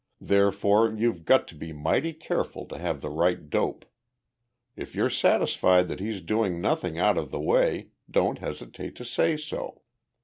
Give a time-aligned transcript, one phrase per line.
[0.19, 3.85] Therefore you've got to be mighty careful to have the right dope.
[4.75, 9.37] If you're satisfied that he's doing nothing out of the way, don't hesitate to say
[9.37, 9.83] so.